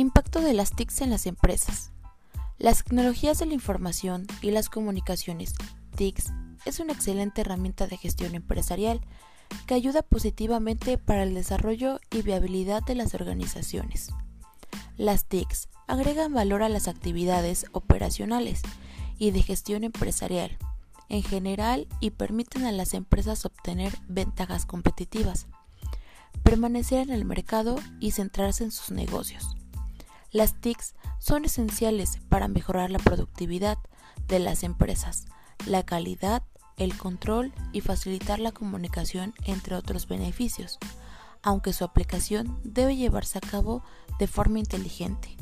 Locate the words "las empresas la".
34.38-35.84